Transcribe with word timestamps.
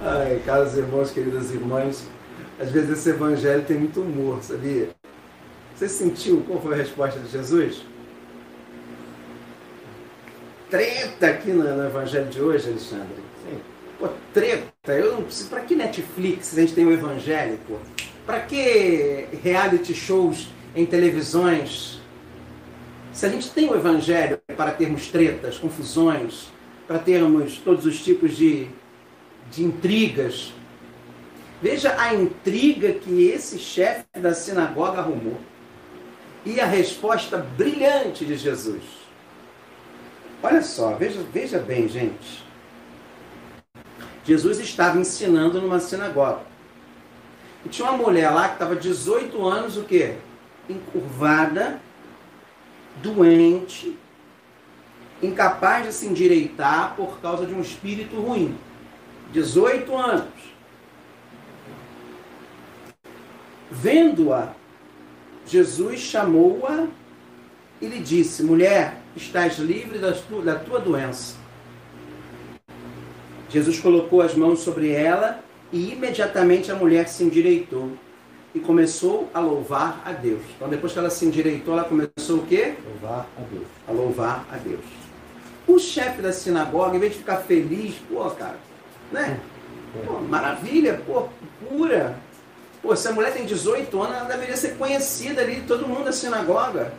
Ai, 0.00 0.40
caros 0.44 0.76
irmãos, 0.76 1.10
queridas 1.10 1.50
irmãs, 1.50 2.06
às 2.58 2.70
vezes 2.70 2.90
esse 2.90 3.10
evangelho 3.10 3.64
tem 3.64 3.76
muito 3.76 4.00
humor, 4.00 4.42
sabia? 4.42 4.90
Você 5.74 5.88
sentiu 5.88 6.42
qual 6.46 6.60
foi 6.60 6.74
a 6.74 6.76
resposta 6.76 7.20
de 7.20 7.28
Jesus? 7.28 7.84
Treta 10.70 11.26
aqui 11.26 11.50
no, 11.50 11.62
no 11.62 11.86
evangelho 11.86 12.26
de 12.26 12.40
hoje, 12.40 12.68
Alexandre. 12.68 13.22
Sim. 13.44 13.58
Pô, 13.98 14.08
treta. 14.32 14.92
Eu 14.92 15.12
não 15.12 15.22
preciso. 15.22 15.50
Pra 15.50 15.60
que 15.60 15.74
Netflix 15.74 16.56
a 16.56 16.60
gente 16.60 16.74
tem 16.74 16.86
o 16.86 16.92
evangelho, 16.92 17.58
pô? 17.68 17.76
Pra 18.24 18.40
que 18.40 19.28
reality 19.42 19.94
shows 19.94 20.48
em 20.74 20.86
televisões? 20.86 22.00
Se 23.12 23.26
a 23.26 23.28
gente 23.28 23.50
tem 23.50 23.68
o 23.68 23.74
evangelho 23.74 24.40
para 24.56 24.72
termos 24.72 25.08
tretas, 25.08 25.58
confusões, 25.58 26.48
para 26.86 26.98
termos 26.98 27.58
todos 27.58 27.84
os 27.84 28.02
tipos 28.02 28.36
de, 28.36 28.68
de 29.50 29.64
intrigas, 29.64 30.52
veja 31.60 32.00
a 32.00 32.14
intriga 32.14 32.92
que 32.92 33.28
esse 33.28 33.58
chefe 33.58 34.04
da 34.14 34.32
sinagoga 34.32 34.98
arrumou 34.98 35.38
e 36.44 36.60
a 36.60 36.66
resposta 36.66 37.38
brilhante 37.38 38.24
de 38.24 38.36
Jesus. 38.36 38.82
Olha 40.42 40.62
só, 40.62 40.94
veja, 40.94 41.20
veja 41.32 41.58
bem, 41.58 41.88
gente. 41.88 42.44
Jesus 44.24 44.60
estava 44.60 44.98
ensinando 44.98 45.60
numa 45.60 45.80
sinagoga. 45.80 46.40
E 47.64 47.68
tinha 47.68 47.88
uma 47.88 47.98
mulher 47.98 48.30
lá 48.30 48.48
que 48.48 48.54
estava 48.54 48.76
18 48.76 49.44
anos, 49.44 49.76
o 49.76 49.82
quê? 49.82 50.14
Encurvada, 50.68 51.80
doente, 53.02 53.98
incapaz 55.22 55.86
de 55.86 55.92
se 55.92 56.06
endireitar 56.06 56.94
por 56.96 57.20
causa 57.20 57.46
de 57.46 57.54
um 57.54 57.60
espírito 57.60 58.16
ruim. 58.16 58.56
18 59.32 59.96
anos. 59.96 60.56
Vendo-a 63.70 64.52
Jesus 65.46 66.00
chamou-a 66.00 66.86
e 67.80 67.86
lhe 67.86 68.00
disse: 68.00 68.42
Mulher, 68.42 69.00
estás 69.14 69.58
livre 69.58 69.98
da 69.98 70.12
tua, 70.12 70.42
da 70.42 70.54
tua 70.56 70.80
doença. 70.80 71.36
Jesus 73.48 73.78
colocou 73.78 74.22
as 74.22 74.34
mãos 74.34 74.60
sobre 74.60 74.90
ela 74.90 75.40
e 75.72 75.92
imediatamente 75.92 76.70
a 76.70 76.74
mulher 76.74 77.08
se 77.08 77.22
endireitou 77.22 77.92
e 78.54 78.60
começou 78.60 79.30
a 79.32 79.38
louvar 79.38 80.02
a 80.04 80.12
Deus. 80.12 80.42
Então, 80.56 80.68
depois 80.68 80.92
que 80.92 80.98
ela 80.98 81.10
se 81.10 81.24
endireitou, 81.24 81.74
ela 81.74 81.84
começou 81.84 82.38
o 82.38 82.46
quê? 82.46 82.74
Louvar 82.84 83.28
a 83.36 83.42
Deus. 83.42 83.66
A 83.86 83.92
louvar 83.92 84.46
a 84.50 84.56
Deus. 84.56 85.05
O 85.66 85.78
chefe 85.78 86.22
da 86.22 86.32
sinagoga, 86.32 86.96
em 86.96 87.00
vez 87.00 87.12
de 87.12 87.18
ficar 87.18 87.38
feliz, 87.38 87.96
pô, 88.08 88.28
cara, 88.30 88.58
né? 89.10 89.40
Pô, 90.04 90.20
maravilha, 90.20 91.00
pô, 91.06 91.28
cura, 91.66 92.16
Pô, 92.86 92.94
se 92.94 93.08
a 93.08 93.12
mulher 93.12 93.32
tem 93.32 93.44
18 93.44 94.00
anos, 94.00 94.16
ela 94.16 94.28
deveria 94.28 94.56
ser 94.56 94.76
conhecida 94.76 95.42
ali 95.42 95.62
todo 95.62 95.88
mundo 95.88 96.04
da 96.04 96.12
sinagoga. 96.12 96.92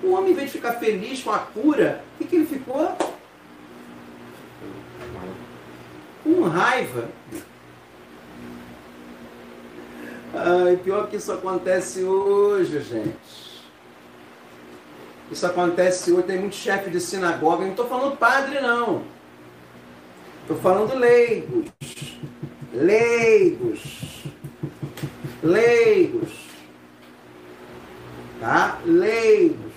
O 0.00 0.12
homem, 0.12 0.30
em 0.30 0.34
vez 0.34 0.46
de 0.46 0.58
ficar 0.58 0.74
feliz 0.74 1.24
com 1.24 1.32
a 1.32 1.40
cura, 1.40 2.04
o 2.14 2.18
que, 2.18 2.28
que 2.28 2.36
ele 2.36 2.46
ficou? 2.46 2.96
Com 6.22 6.42
raiva. 6.42 7.08
Ai, 10.32 10.76
pior 10.76 11.08
que 11.08 11.16
isso 11.16 11.32
acontece 11.32 12.04
hoje, 12.04 12.80
gente. 12.80 13.47
Isso 15.30 15.46
acontece 15.46 16.12
hoje, 16.12 16.26
tem 16.26 16.38
muito 16.38 16.56
chefe 16.56 16.90
de 16.90 17.00
sinagoga. 17.00 17.64
Não 17.64 17.70
estou 17.70 17.86
falando 17.86 18.16
padre, 18.16 18.60
não. 18.60 19.02
Estou 20.42 20.56
falando 20.58 20.94
leigos. 20.94 21.70
Leigos 22.72 24.08
leigos, 25.42 26.30
tá? 28.40 28.78
Leigos, 28.84 29.72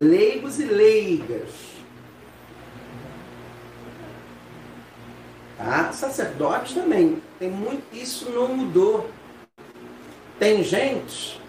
leigos 0.00 0.58
e 0.58 0.64
leigas, 0.64 1.50
tá? 5.56 5.92
Sacerdotes 5.92 6.74
também, 6.74 7.22
tem 7.38 7.50
muito, 7.50 7.84
isso 7.92 8.30
não 8.30 8.48
mudou. 8.48 9.08
Tem 10.38 10.64
gente 10.64 11.40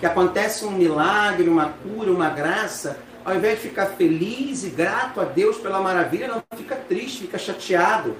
que 0.00 0.06
acontece 0.06 0.64
um 0.64 0.70
milagre, 0.70 1.46
uma 1.46 1.68
cura, 1.68 2.10
uma 2.10 2.30
graça, 2.30 2.98
ao 3.22 3.36
invés 3.36 3.60
de 3.60 3.68
ficar 3.68 3.86
feliz 3.86 4.64
e 4.64 4.70
grato 4.70 5.20
a 5.20 5.24
Deus 5.24 5.58
pela 5.58 5.78
maravilha, 5.78 6.26
não 6.26 6.42
fica 6.56 6.74
triste, 6.74 7.20
fica 7.20 7.36
chateado, 7.36 8.16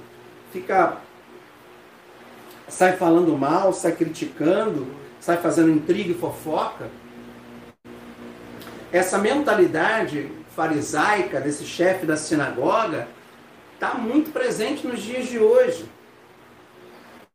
fica 0.53 0.97
sai 2.67 2.95
falando 2.95 3.35
mal, 3.35 3.73
sai 3.73 3.93
criticando, 3.93 4.87
sai 5.19 5.37
fazendo 5.37 5.71
intriga 5.71 6.11
e 6.11 6.15
fofoca. 6.15 6.89
Essa 8.91 9.17
mentalidade 9.17 10.31
farisaica 10.55 11.41
desse 11.41 11.65
chefe 11.65 12.05
da 12.05 12.15
sinagoga 12.15 13.07
está 13.73 13.95
muito 13.95 14.31
presente 14.31 14.85
nos 14.85 15.01
dias 15.01 15.27
de 15.27 15.39
hoje. 15.39 15.85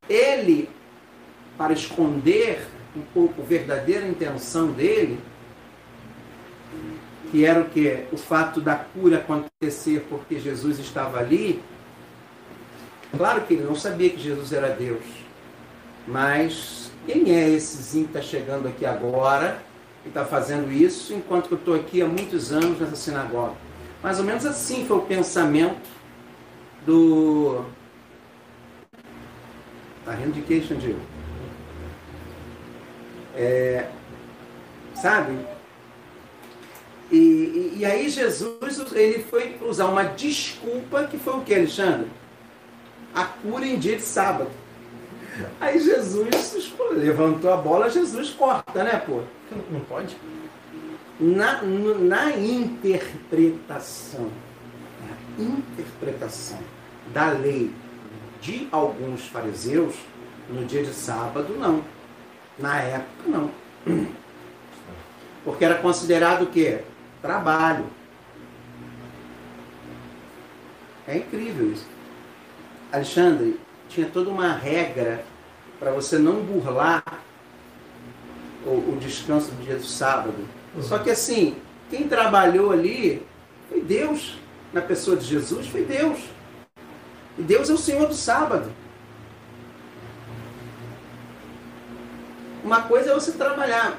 Ele, 0.08 0.70
para 1.58 1.72
esconder 1.72 2.75
um 2.96 3.02
pouco 3.12 3.42
a 3.42 3.44
verdadeira 3.44 4.06
intenção 4.06 4.68
dele, 4.72 5.18
que 7.30 7.44
era 7.44 7.60
o 7.60 7.68
que? 7.68 8.04
O 8.12 8.16
fato 8.16 8.60
da 8.60 8.76
cura 8.76 9.18
acontecer 9.18 10.06
porque 10.08 10.38
Jesus 10.38 10.78
estava 10.78 11.18
ali. 11.18 11.62
Claro 13.16 13.42
que 13.42 13.54
ele 13.54 13.64
não 13.64 13.74
sabia 13.74 14.10
que 14.10 14.18
Jesus 14.18 14.52
era 14.52 14.68
Deus. 14.70 15.04
Mas 16.06 16.90
quem 17.04 17.34
é 17.34 17.48
essezinho 17.50 18.04
que 18.04 18.16
está 18.16 18.22
chegando 18.22 18.68
aqui 18.68 18.86
agora 18.86 19.60
e 20.04 20.08
está 20.08 20.24
fazendo 20.24 20.72
isso, 20.72 21.12
enquanto 21.12 21.50
eu 21.50 21.58
estou 21.58 21.74
aqui 21.74 22.00
há 22.00 22.06
muitos 22.06 22.52
anos 22.52 22.78
nessa 22.78 22.96
sinagoga? 22.96 23.54
Mais 24.02 24.18
ou 24.18 24.24
menos 24.24 24.46
assim 24.46 24.86
foi 24.86 24.98
o 24.98 25.02
pensamento 25.02 25.88
do. 26.86 27.64
Está 30.00 30.12
rindo 30.12 30.32
de 30.32 30.42
que, 30.42 30.62
Xandil? 30.62 30.96
É... 33.36 33.88
Sabe? 34.94 35.36
E, 37.10 37.16
e, 37.16 37.74
e, 37.78 37.84
aí 37.84 38.08
Jesus 38.08 38.92
ele 38.92 39.22
foi 39.22 39.56
usar 39.62 39.86
uma 39.86 40.02
desculpa 40.02 41.04
que 41.04 41.16
foi 41.18 41.34
o 41.34 41.42
que, 41.42 41.54
Alexandre? 41.54 42.08
A 43.14 43.24
cura 43.24 43.64
em 43.64 43.78
dia 43.78 43.96
de 43.96 44.02
sábado. 44.02 44.50
Aí 45.60 45.78
Jesus 45.78 46.72
levantou 46.92 47.52
a 47.52 47.56
bola, 47.56 47.90
Jesus 47.90 48.30
corta, 48.30 48.82
né, 48.82 49.02
pô? 49.06 49.20
Não 49.70 49.80
pode? 49.80 50.16
Na, 51.20 51.62
na 51.62 52.30
interpretação, 52.36 54.30
na 55.38 55.44
interpretação 55.44 56.58
da 57.12 57.30
lei 57.30 57.70
de 58.40 58.66
alguns 58.72 59.26
fariseus, 59.28 59.94
no 60.48 60.64
dia 60.64 60.82
de 60.82 60.92
sábado, 60.92 61.54
não. 61.58 61.84
Na 62.58 62.80
época, 62.80 63.28
não. 63.28 63.50
Porque 65.44 65.64
era 65.64 65.76
considerado 65.76 66.42
o 66.42 66.46
quê? 66.46 66.80
Trabalho. 67.22 67.86
É 71.06 71.16
incrível 71.18 71.72
isso. 71.72 71.86
Alexandre, 72.90 73.60
tinha 73.88 74.08
toda 74.08 74.30
uma 74.30 74.52
regra 74.52 75.24
para 75.78 75.92
você 75.92 76.18
não 76.18 76.42
burlar 76.42 77.04
o, 78.64 78.70
o, 78.70 78.98
descanso 79.00 79.50
do 79.52 79.62
dia 79.62 79.76
do 79.76 79.84
sábado. 79.84 80.34
Uhum. 80.74 80.82
Só 80.82 80.98
que 80.98 81.10
assim, 81.10 81.56
quem 81.90 82.08
trabalhou 82.08 82.72
ali 82.72 83.24
foi 83.68 83.80
Deus. 83.80 84.38
Na 84.72 84.80
pessoa 84.80 85.16
de 85.16 85.24
Jesus 85.24 85.68
foi 85.68 85.84
Deus. 85.84 86.18
E 87.38 87.42
Deus 87.42 87.70
é 87.70 87.72
o 87.72 87.78
Senhor 87.78 88.08
do 88.08 88.14
sábado. 88.14 88.70
Uma 92.66 92.82
coisa 92.82 93.12
é 93.12 93.14
você 93.14 93.30
trabalhar. 93.30 93.96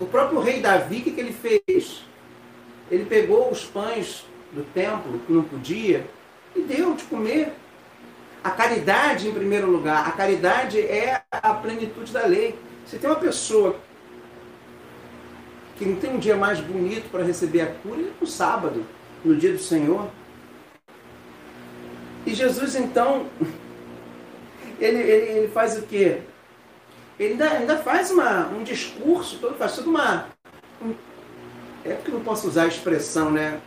O 0.00 0.06
próprio 0.06 0.40
rei 0.40 0.62
Davi, 0.62 1.00
o 1.00 1.02
que, 1.02 1.10
que 1.10 1.20
ele 1.20 1.34
fez? 1.34 2.02
Ele 2.90 3.04
pegou 3.04 3.50
os 3.50 3.66
pães 3.66 4.24
do 4.50 4.64
templo, 4.64 5.20
que 5.26 5.30
não 5.30 5.42
podia, 5.42 6.06
e 6.56 6.62
deu 6.62 6.94
de 6.94 7.04
comer 7.04 7.52
a 8.42 8.50
caridade, 8.50 9.28
em 9.28 9.34
primeiro 9.34 9.70
lugar, 9.70 10.08
a 10.08 10.12
caridade 10.12 10.80
é 10.80 11.20
a 11.30 11.52
plenitude 11.52 12.14
da 12.14 12.24
lei. 12.24 12.58
Se 12.86 12.96
tem 12.96 13.10
uma 13.10 13.20
pessoa 13.20 13.76
que 15.76 15.84
não 15.84 15.96
tem 15.96 16.14
um 16.14 16.18
dia 16.18 16.34
mais 16.34 16.60
bonito 16.60 17.10
para 17.10 17.22
receber 17.22 17.60
a 17.60 17.66
cura, 17.66 18.00
é 18.00 18.10
no 18.18 18.26
sábado, 18.26 18.86
no 19.22 19.36
dia 19.36 19.52
do 19.52 19.58
Senhor. 19.58 20.08
E 22.24 22.32
Jesus, 22.32 22.74
então, 22.74 23.26
ele, 24.80 24.98
ele, 24.98 25.38
ele 25.38 25.48
faz 25.48 25.76
o 25.76 25.82
quê? 25.82 26.22
Ele 27.22 27.34
ainda, 27.34 27.50
ainda 27.50 27.76
faz 27.78 28.10
uma, 28.10 28.48
um 28.48 28.64
discurso, 28.64 29.38
todo, 29.38 29.56
faz 29.56 29.76
toda 29.76 29.88
uma. 29.88 30.26
Um, 30.84 30.92
é 31.84 31.94
porque 31.94 32.10
não 32.10 32.20
posso 32.20 32.48
usar 32.48 32.64
a 32.64 32.66
expressão, 32.66 33.30
né? 33.30 33.60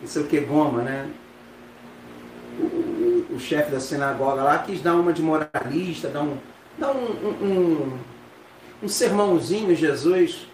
Isso 0.00 0.20
é 0.20 0.22
o 0.22 0.26
que 0.26 0.38
goma, 0.38 0.82
né? 0.82 1.10
O, 2.60 2.62
o, 2.62 3.26
o 3.34 3.40
chefe 3.40 3.72
da 3.72 3.80
sinagoga 3.80 4.44
lá 4.44 4.58
quis 4.58 4.80
dar 4.80 4.94
uma 4.94 5.12
de 5.12 5.20
moralista, 5.20 6.08
dar 6.08 6.22
um, 6.22 6.38
dar 6.78 6.92
um, 6.92 7.28
um, 7.44 7.98
um 8.84 8.88
sermãozinho, 8.88 9.74
Jesus. 9.74 10.46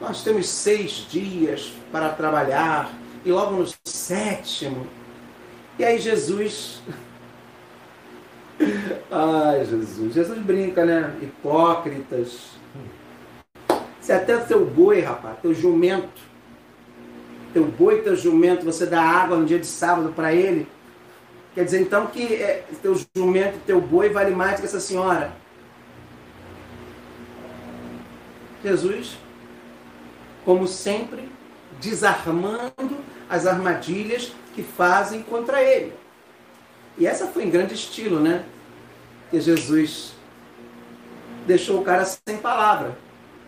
Nós 0.00 0.22
temos 0.22 0.48
seis 0.48 1.04
dias 1.10 1.72
para 1.90 2.10
trabalhar 2.10 2.92
e 3.24 3.32
logo 3.32 3.56
no 3.56 3.66
sétimo. 3.84 4.86
E 5.80 5.84
aí 5.84 5.98
Jesus. 5.98 6.80
Ai, 9.10 9.64
Jesus. 9.64 10.14
Jesus 10.14 10.38
brinca, 10.38 10.84
né? 10.84 11.14
Hipócritas. 11.22 12.58
Se 14.00 14.12
até 14.12 14.36
o 14.36 14.46
teu 14.46 14.64
boi, 14.64 15.00
rapaz, 15.00 15.38
teu 15.40 15.54
jumento, 15.54 16.20
teu 17.52 17.64
boi, 17.64 18.00
teu 18.02 18.16
jumento, 18.16 18.64
você 18.64 18.86
dá 18.86 19.02
água 19.02 19.36
no 19.36 19.46
dia 19.46 19.58
de 19.58 19.66
sábado 19.66 20.12
para 20.14 20.32
ele. 20.32 20.66
Quer 21.54 21.64
dizer 21.64 21.80
então 21.80 22.06
que 22.06 22.34
é, 22.34 22.64
teu 22.82 22.98
jumento, 23.14 23.58
teu 23.66 23.80
boi 23.80 24.08
vale 24.08 24.34
mais 24.34 24.60
que 24.60 24.66
essa 24.66 24.80
senhora. 24.80 25.32
Jesus, 28.62 29.18
como 30.44 30.66
sempre, 30.66 31.28
desarmando 31.80 32.96
as 33.28 33.46
armadilhas 33.46 34.32
que 34.54 34.62
fazem 34.62 35.22
contra 35.22 35.62
ele. 35.62 35.92
E 36.98 37.06
essa 37.06 37.26
foi 37.28 37.44
em 37.44 37.50
grande 37.50 37.74
estilo, 37.74 38.18
né? 38.20 38.44
Que 39.30 39.40
Jesus 39.40 40.14
deixou 41.46 41.80
o 41.80 41.84
cara 41.84 42.04
sem 42.04 42.36
palavra. 42.36 42.98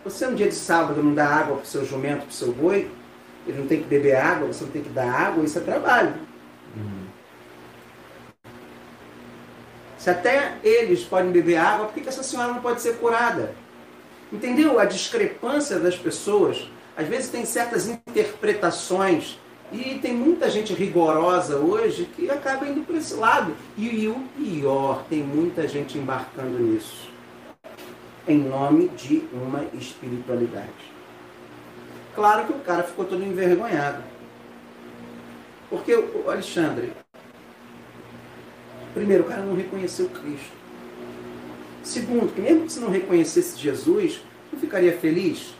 Você 0.03 0.25
um 0.25 0.33
dia 0.33 0.47
de 0.47 0.55
sábado 0.55 1.03
não 1.03 1.13
dá 1.13 1.27
água 1.27 1.57
para 1.57 1.63
o 1.63 1.67
seu 1.67 1.85
jumento, 1.85 2.21
para 2.21 2.29
o 2.29 2.33
seu 2.33 2.51
boi, 2.51 2.89
ele 3.45 3.59
não 3.59 3.67
tem 3.67 3.81
que 3.81 3.87
beber 3.87 4.15
água, 4.15 4.47
você 4.47 4.63
não 4.63 4.71
tem 4.71 4.81
que 4.81 4.89
dar 4.89 5.11
água, 5.11 5.43
isso 5.43 5.57
é 5.57 5.61
trabalho. 5.61 6.13
Uhum. 6.75 7.05
Se 9.97 10.09
até 10.09 10.57
eles 10.63 11.03
podem 11.03 11.31
beber 11.31 11.57
água, 11.57 11.87
por 11.87 12.01
que 12.01 12.07
essa 12.07 12.23
senhora 12.23 12.53
não 12.53 12.61
pode 12.61 12.81
ser 12.81 12.97
curada? 12.97 13.53
Entendeu 14.31 14.79
a 14.79 14.85
discrepância 14.85 15.77
das 15.77 15.95
pessoas? 15.95 16.69
Às 16.95 17.07
vezes 17.07 17.29
tem 17.29 17.45
certas 17.45 17.87
interpretações 17.87 19.37
e 19.71 19.99
tem 19.99 20.13
muita 20.13 20.49
gente 20.49 20.73
rigorosa 20.73 21.57
hoje 21.57 22.05
que 22.13 22.29
acaba 22.29 22.67
indo 22.67 22.81
para 22.81 22.97
esse 22.97 23.13
lado. 23.13 23.55
E, 23.77 24.03
e 24.03 24.07
o 24.09 24.19
pior, 24.37 25.05
tem 25.09 25.23
muita 25.23 25.67
gente 25.67 25.97
embarcando 25.97 26.59
nisso. 26.59 27.09
Em 28.27 28.37
nome 28.37 28.89
de 28.89 29.23
uma 29.31 29.63
espiritualidade. 29.73 30.91
Claro 32.13 32.45
que 32.45 32.53
o 32.53 32.59
cara 32.59 32.83
ficou 32.83 33.05
todo 33.05 33.23
envergonhado. 33.23 34.03
Porque 35.69 35.93
Alexandre, 36.27 36.91
primeiro, 38.93 39.23
o 39.23 39.27
cara 39.27 39.41
não 39.41 39.55
reconheceu 39.55 40.09
Cristo. 40.09 40.51
Segundo, 41.81 42.33
que 42.33 42.41
mesmo 42.41 42.65
que 42.65 42.73
você 42.73 42.79
não 42.81 42.89
reconhecesse 42.89 43.57
Jesus, 43.57 44.21
não 44.51 44.59
ficaria 44.59 44.97
feliz? 44.97 45.53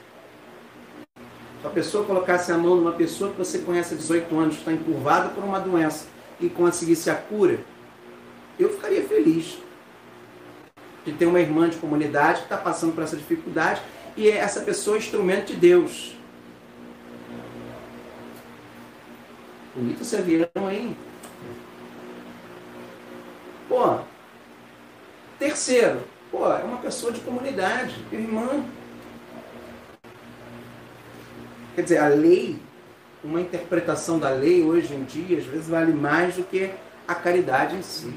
Se 1.62 1.68
a 1.68 1.70
pessoa 1.70 2.04
colocasse 2.06 2.52
a 2.52 2.58
mão 2.58 2.76
numa 2.76 2.94
pessoa 2.94 3.32
que 3.32 3.38
você 3.38 3.60
conhece 3.60 3.94
há 3.94 3.98
18 3.98 4.40
anos, 4.40 4.58
está 4.58 4.74
encurvada 4.74 5.30
por 5.30 5.44
uma 5.44 5.60
doença, 5.60 6.08
e 6.40 6.50
conseguisse 6.50 7.10
a 7.10 7.16
cura, 7.16 7.60
eu 8.58 8.70
ficaria 8.70 9.04
feliz 9.08 9.60
de 11.06 11.12
ter 11.14 11.28
uma 11.28 11.40
irmã 11.40 11.70
de 11.70 11.78
comunidade 11.78 12.40
que 12.40 12.46
está 12.46 12.58
passando 12.58 12.94
por 12.94 13.04
essa 13.04 13.16
dificuldade 13.16 13.82
e 14.18 14.28
é 14.28 14.38
essa 14.38 14.62
pessoa 14.62 14.98
é 14.98 15.00
instrumento 15.00 15.48
de 15.48 15.56
Deus. 15.56 16.16
Bonito 19.76 20.02
esse 20.02 20.16
avião, 20.16 20.72
hein? 20.72 20.98
Pô, 23.70 24.00
terceiro, 25.40 26.02
pô, 26.30 26.52
é 26.52 26.64
uma 26.64 26.78
pessoa 26.78 27.12
de 27.12 27.22
comunidade, 27.22 27.96
irmã. 28.12 28.66
Quer 31.76 31.84
dizer, 31.84 31.98
a 32.00 32.08
lei, 32.08 32.60
uma 33.24 33.40
interpretação 33.40 34.20
da 34.20 34.30
lei 34.30 34.64
hoje 34.64 34.94
em 34.94 35.04
dia, 35.04 35.38
às 35.38 35.46
vezes 35.46 35.68
vale 35.68 35.94
mais 35.94 36.36
do 36.36 36.44
que 36.44 36.70
a 37.08 37.16
caridade 37.16 37.76
em 37.76 37.82
si. 37.82 38.14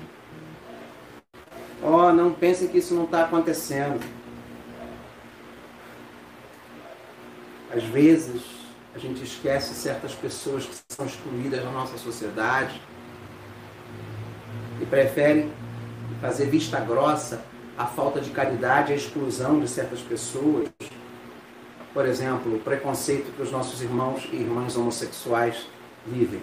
Oh, 1.83 2.13
não 2.13 2.33
pensem 2.33 2.69
que 2.69 2.79
isso 2.79 2.95
não 2.95 3.05
está 3.05 3.25
acontecendo. 3.25 4.01
Às 7.73 7.85
vezes, 7.85 8.43
a 8.95 8.99
gente 8.99 9.23
esquece 9.23 9.75
certas 9.75 10.15
pessoas 10.15 10.65
que 10.65 10.75
são 10.89 11.07
excluídas 11.07 11.63
da 11.63 11.71
nossa 11.71 11.99
sociedade 11.99 12.81
e 14.81 14.87
prefere 14.87 15.51
fazer 16.21 16.47
vista 16.47 16.81
grossa 16.81 17.45
a 17.77 17.87
falta 17.87 18.21
de 18.21 18.31
caridade 18.31 18.93
a 18.93 18.97
exclusão 18.97 19.59
de 19.61 19.69
certas 19.69 20.01
pessoas 20.01 20.69
por 21.95 22.05
exemplo, 22.07 22.57
o 22.57 22.59
preconceito 22.59 23.33
que 23.35 23.41
os 23.41 23.53
nossos 23.53 23.81
irmãos 23.81 24.29
e 24.33 24.37
irmãs 24.37 24.77
homossexuais 24.77 25.65
vivem. 26.05 26.43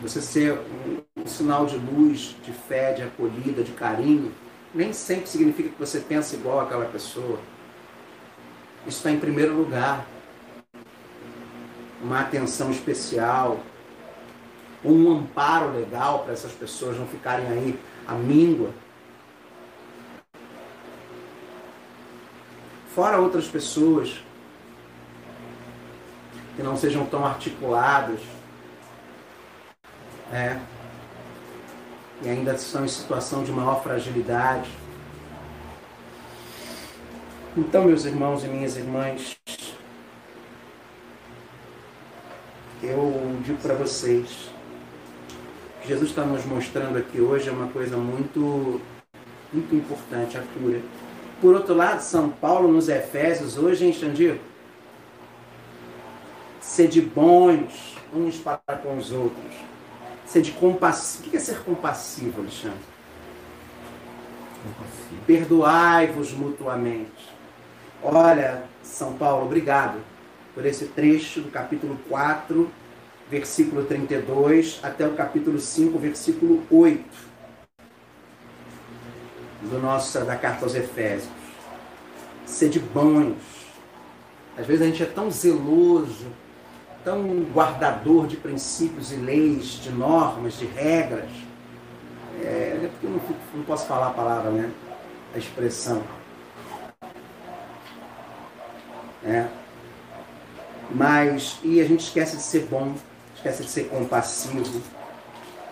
Você 0.00 0.22
ser 0.22 0.54
um, 0.54 1.22
um 1.22 1.26
sinal 1.26 1.66
de 1.66 1.76
luz, 1.76 2.34
de 2.42 2.50
fé, 2.50 2.94
de 2.94 3.02
acolhida, 3.02 3.62
de 3.62 3.72
carinho, 3.72 4.32
nem 4.74 4.90
sempre 4.94 5.28
significa 5.28 5.68
que 5.68 5.78
você 5.78 6.00
pensa 6.00 6.34
igual 6.34 6.60
àquela 6.60 6.86
pessoa. 6.86 7.38
Isso 8.86 8.96
está 8.96 9.10
em 9.10 9.20
primeiro 9.20 9.54
lugar. 9.54 10.06
Uma 12.02 12.20
atenção 12.20 12.70
especial, 12.70 13.60
um 14.82 15.12
amparo 15.12 15.72
legal 15.72 16.24
para 16.24 16.32
essas 16.32 16.52
pessoas 16.52 16.98
não 16.98 17.06
ficarem 17.06 17.46
aí 17.46 17.78
à 18.08 18.14
míngua 18.14 18.70
fora 22.94 23.18
outras 23.18 23.46
pessoas 23.48 24.22
que 26.54 26.62
não 26.62 26.76
sejam 26.76 27.06
tão 27.06 27.24
articuladas, 27.24 28.20
é, 30.30 30.58
e 32.22 32.28
ainda 32.28 32.52
estão 32.52 32.84
em 32.84 32.88
situação 32.88 33.42
de 33.42 33.50
maior 33.50 33.82
fragilidade. 33.82 34.70
Então, 37.56 37.84
meus 37.84 38.04
irmãos 38.04 38.44
e 38.44 38.48
minhas 38.48 38.76
irmãs, 38.76 39.36
eu 42.82 43.40
digo 43.44 43.58
para 43.58 43.74
vocês, 43.74 44.50
que 45.80 45.88
Jesus 45.88 46.10
está 46.10 46.24
nos 46.24 46.44
mostrando 46.44 46.98
aqui 46.98 47.20
hoje 47.20 47.48
é 47.48 47.52
uma 47.52 47.68
coisa 47.68 47.96
muito, 47.96 48.80
muito 49.52 49.74
importante, 49.74 50.38
a 50.38 50.42
cura. 50.42 50.80
Por 51.42 51.56
outro 51.56 51.74
lado, 51.74 52.00
São 52.00 52.30
Paulo 52.30 52.68
nos 52.68 52.88
Efésios, 52.88 53.58
hoje, 53.58 53.84
hein, 53.84 53.92
Xandir? 53.92 54.38
Sede 56.60 57.00
bons 57.00 57.96
uns 58.14 58.36
para 58.36 58.76
com 58.80 58.96
os 58.96 59.10
outros. 59.10 59.52
Sede 60.24 60.52
compassivo. 60.52 61.26
O 61.26 61.30
que 61.30 61.36
é 61.36 61.40
ser 61.40 61.58
compassivo, 61.64 62.42
Alexandre? 62.42 62.78
Perdoai-vos 65.26 66.32
mutuamente. 66.32 67.28
Olha, 68.00 68.62
São 68.80 69.14
Paulo, 69.14 69.46
obrigado 69.46 69.98
por 70.54 70.64
esse 70.64 70.84
trecho 70.86 71.40
do 71.40 71.50
capítulo 71.50 71.98
4, 72.08 72.70
versículo 73.28 73.84
32, 73.84 74.78
até 74.80 75.04
o 75.08 75.14
capítulo 75.14 75.58
5, 75.58 75.98
versículo 75.98 76.62
8 76.70 77.31
do 79.70 79.78
nosso, 79.78 80.24
da 80.24 80.36
carta 80.36 80.64
aos 80.64 80.74
Efésios. 80.74 81.30
Sede 82.46 82.78
bons. 82.78 83.36
Às 84.58 84.66
vezes 84.66 84.82
a 84.82 84.86
gente 84.86 85.02
é 85.02 85.06
tão 85.06 85.30
zeloso, 85.30 86.26
tão 87.04 87.42
guardador 87.54 88.26
de 88.26 88.36
princípios 88.36 89.12
e 89.12 89.16
leis, 89.16 89.66
de 89.82 89.90
normas, 89.90 90.58
de 90.58 90.66
regras. 90.66 91.30
É, 92.42 92.80
é 92.84 92.90
porque 92.90 93.06
eu 93.06 93.10
não, 93.10 93.20
não 93.54 93.64
posso 93.64 93.86
falar 93.86 94.08
a 94.08 94.10
palavra, 94.10 94.50
né? 94.50 94.70
A 95.34 95.38
expressão. 95.38 96.02
É. 99.24 99.46
Mas, 100.90 101.58
e 101.62 101.80
a 101.80 101.84
gente 101.84 102.00
esquece 102.00 102.36
de 102.36 102.42
ser 102.42 102.66
bom, 102.66 102.94
esquece 103.34 103.62
de 103.62 103.70
ser 103.70 103.84
compassivo, 103.84 104.82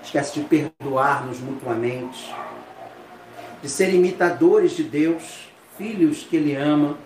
esquece 0.03 0.41
de 0.41 0.47
perdoar-nos 0.47 1.41
mutuamente 1.41 2.33
de 3.63 3.69
ser 3.69 3.93
imitadores 3.93 4.73
de 4.73 4.83
Deus, 4.83 5.49
filhos 5.77 6.23
que 6.23 6.37
Ele 6.37 6.55
ama, 6.55 6.97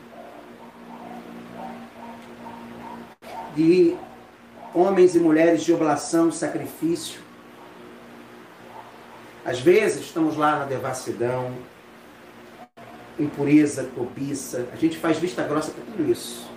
de 3.54 3.96
homens 4.74 5.14
e 5.14 5.20
mulheres 5.20 5.64
de 5.64 5.72
oblação, 5.72 6.30
sacrifício. 6.30 7.20
Às 9.44 9.60
vezes 9.60 10.06
estamos 10.06 10.36
lá 10.36 10.60
na 10.60 10.64
devassidão, 10.64 11.54
impureza, 13.18 13.84
cobiça. 13.94 14.66
A 14.72 14.76
gente 14.76 14.96
faz 14.98 15.18
vista 15.18 15.42
grossa 15.42 15.70
para 15.70 15.84
tudo 15.84 16.10
isso. 16.10 16.50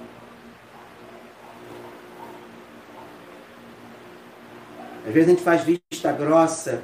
Às 5.06 5.14
vezes 5.14 5.30
a 5.30 5.32
gente 5.32 5.44
faz 5.44 5.62
vista 5.64 6.12
grossa 6.12 6.84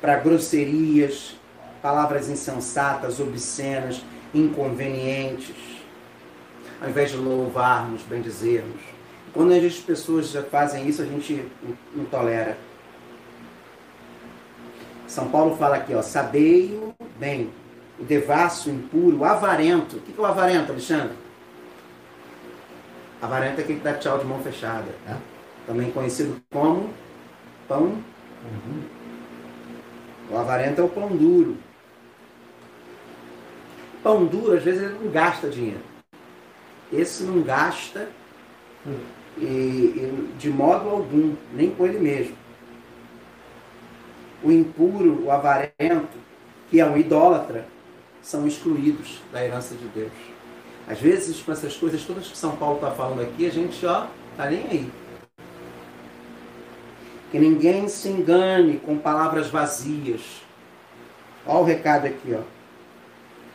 para 0.00 0.16
grosserias, 0.16 1.36
palavras 1.82 2.28
insensatas, 2.28 3.18
obscenas, 3.18 4.04
inconvenientes, 4.32 5.82
ao 6.80 6.88
invés 6.88 7.10
de 7.10 7.16
louvarmos, 7.16 8.02
bendizermos. 8.02 8.80
Quando 9.34 9.52
as 9.52 9.74
pessoas 9.76 10.30
já 10.30 10.42
fazem 10.42 10.88
isso, 10.88 11.02
a 11.02 11.06
gente 11.06 11.44
não 11.94 12.04
tolera. 12.04 12.56
São 15.06 15.28
Paulo 15.28 15.56
fala 15.56 15.76
aqui, 15.76 15.94
ó, 15.94 16.02
sabei-o 16.02 16.94
bem, 17.18 17.50
o 17.98 18.04
devasso, 18.04 18.70
o 18.70 18.72
impuro, 18.72 19.18
o 19.18 19.24
avarento. 19.24 19.96
O 19.96 20.00
que 20.00 20.14
é 20.16 20.22
o 20.22 20.26
avarento, 20.26 20.72
Alexandre? 20.72 21.16
Avarento 23.20 23.60
é 23.60 23.64
aquele 23.64 23.78
que 23.78 23.84
dá 23.84 23.94
tchau 23.94 24.18
de 24.18 24.24
mão 24.24 24.40
fechada. 24.42 24.88
Né? 25.06 25.18
Também 25.66 25.90
conhecido 25.90 26.42
como 26.50 26.90
pão. 27.68 27.84
Uhum. 27.84 28.82
O 30.30 30.36
avarento 30.36 30.80
é 30.80 30.84
o 30.84 30.88
pão 30.88 31.08
duro. 31.08 31.56
Pão 34.02 34.24
duro, 34.24 34.56
às 34.56 34.62
vezes, 34.62 34.82
ele 34.82 34.98
não 35.02 35.10
gasta 35.10 35.48
dinheiro. 35.48 35.80
Esse 36.92 37.22
não 37.22 37.40
gasta 37.42 38.08
e, 39.38 39.44
e, 39.44 40.34
de 40.38 40.50
modo 40.50 40.88
algum, 40.88 41.34
nem 41.54 41.70
com 41.70 41.86
ele 41.86 41.98
mesmo. 41.98 42.36
O 44.42 44.50
impuro, 44.50 45.24
o 45.24 45.30
avarento, 45.30 46.18
que 46.68 46.80
é 46.80 46.84
um 46.84 46.96
idólatra, 46.96 47.66
são 48.20 48.46
excluídos 48.46 49.20
da 49.32 49.44
herança 49.44 49.74
de 49.74 49.86
Deus. 49.88 50.12
Às 50.88 50.98
vezes, 51.00 51.40
com 51.40 51.52
essas 51.52 51.76
coisas 51.76 52.04
todas 52.04 52.26
que 52.26 52.36
São 52.36 52.56
Paulo 52.56 52.76
está 52.76 52.90
falando 52.90 53.22
aqui, 53.22 53.46
a 53.46 53.50
gente, 53.50 53.84
ó, 53.86 54.06
tá 54.36 54.46
nem 54.50 54.66
aí. 54.66 54.92
Que 57.30 57.38
ninguém 57.38 57.88
se 57.88 58.08
engane 58.08 58.78
com 58.78 58.98
palavras 58.98 59.48
vazias. 59.48 60.42
Olha 61.46 61.58
o 61.58 61.64
recado 61.64 62.06
aqui, 62.06 62.34
ó. 62.34 62.61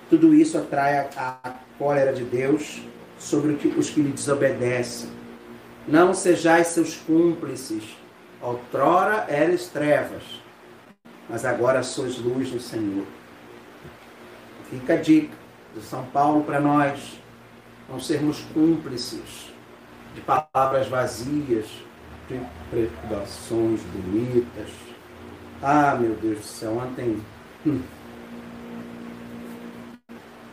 Tudo 0.09 0.33
isso 0.33 0.57
atrai 0.57 0.97
a, 0.97 1.09
a 1.43 1.53
cólera 1.77 2.13
de 2.13 2.23
Deus 2.23 2.81
sobre 3.19 3.53
os 3.77 3.89
que 3.89 4.01
lhe 4.01 4.11
desobedecem. 4.11 5.09
Não 5.87 6.13
sejais 6.13 6.67
seus 6.67 6.95
cúmplices. 6.95 7.83
Outrora 8.41 9.25
eres 9.29 9.67
trevas, 9.67 10.23
mas 11.27 11.43
agora 11.43 11.81
sois 11.81 12.17
luz 12.17 12.51
do 12.51 12.59
Senhor. 12.59 13.05
Fica 14.69 14.93
a 14.93 14.97
dica 14.97 15.33
de 15.75 15.81
São 15.81 16.03
Paulo 16.05 16.43
para 16.43 16.59
nós 16.59 17.19
não 17.89 17.99
sermos 17.99 18.41
cúmplices 18.53 19.51
de 20.13 20.21
palavras 20.21 20.87
vazias, 20.87 21.67
de 22.27 22.39
preocupações 22.69 23.81
bonitas. 23.81 24.69
Ah, 25.61 25.95
meu 25.99 26.15
Deus 26.15 26.39
do 26.39 26.43
céu, 26.43 26.77
ontem 26.77 27.21
hum, 27.65 27.81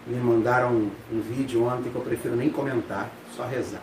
me 0.07 0.19
mandaram 0.19 0.71
um, 0.71 0.91
um 1.13 1.21
vídeo 1.21 1.65
ontem 1.67 1.91
que 1.91 1.97
eu 1.97 2.03
prefiro 2.03 2.37
nem 2.37 2.51
comentar, 2.51 3.11
só 3.35 3.47
rezar. 3.47 3.81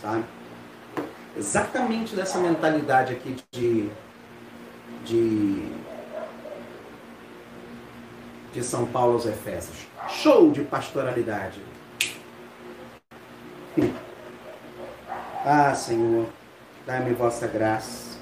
Sabe? 0.00 0.24
Exatamente 1.36 2.14
dessa 2.14 2.38
mentalidade 2.38 3.14
aqui 3.14 3.36
de, 3.50 3.90
de, 5.04 5.72
de 8.52 8.62
São 8.62 8.86
Paulo 8.86 9.14
aos 9.14 9.26
Efésios. 9.26 9.86
Show 10.08 10.50
de 10.50 10.62
pastoralidade. 10.62 11.60
Ah, 15.46 15.74
Senhor, 15.74 16.26
dá-me 16.86 17.12
vossa 17.12 17.46
graça 17.46 18.16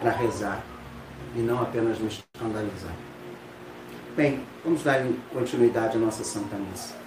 para 0.00 0.10
rezar 0.12 0.64
e 1.36 1.40
não 1.40 1.60
apenas 1.60 1.98
me 1.98 2.08
escandalizar. 2.08 2.94
Bem, 4.16 4.40
vamos 4.64 4.84
dar 4.84 5.04
continuidade 5.32 5.96
à 5.96 5.98
nossa 5.98 6.22
Santa 6.22 6.54
Missa. 6.54 7.03